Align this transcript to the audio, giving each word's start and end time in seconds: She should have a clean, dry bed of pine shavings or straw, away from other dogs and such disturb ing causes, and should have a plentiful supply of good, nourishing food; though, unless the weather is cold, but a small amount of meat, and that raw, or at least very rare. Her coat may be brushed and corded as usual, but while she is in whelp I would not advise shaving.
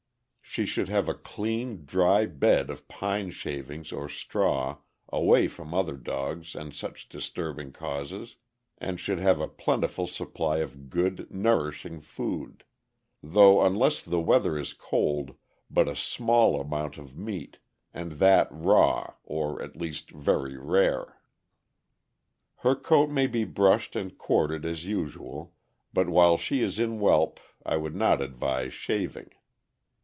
She 0.43 0.65
should 0.65 0.89
have 0.89 1.07
a 1.07 1.13
clean, 1.13 1.85
dry 1.85 2.25
bed 2.25 2.69
of 2.69 2.89
pine 2.89 3.31
shavings 3.31 3.93
or 3.93 4.09
straw, 4.09 4.79
away 5.07 5.47
from 5.47 5.73
other 5.73 5.95
dogs 5.95 6.55
and 6.55 6.73
such 6.75 7.07
disturb 7.07 7.57
ing 7.57 7.71
causes, 7.71 8.35
and 8.77 8.99
should 8.99 9.19
have 9.19 9.39
a 9.39 9.47
plentiful 9.47 10.07
supply 10.07 10.57
of 10.57 10.89
good, 10.89 11.31
nourishing 11.33 12.01
food; 12.01 12.65
though, 13.23 13.65
unless 13.65 14.01
the 14.01 14.19
weather 14.19 14.57
is 14.57 14.73
cold, 14.73 15.35
but 15.69 15.87
a 15.87 15.95
small 15.95 16.59
amount 16.59 16.97
of 16.97 17.17
meat, 17.17 17.59
and 17.93 18.13
that 18.19 18.49
raw, 18.51 19.13
or 19.23 19.61
at 19.63 19.77
least 19.77 20.09
very 20.11 20.57
rare. 20.57 21.21
Her 22.55 22.75
coat 22.75 23.09
may 23.09 23.27
be 23.27 23.45
brushed 23.45 23.95
and 23.95 24.17
corded 24.17 24.65
as 24.65 24.83
usual, 24.85 25.53
but 25.93 26.09
while 26.09 26.35
she 26.35 26.61
is 26.61 26.77
in 26.77 26.97
whelp 26.97 27.39
I 27.65 27.77
would 27.77 27.95
not 27.95 28.21
advise 28.21 28.73
shaving. 28.73 29.29